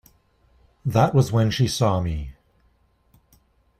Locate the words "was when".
1.13-1.51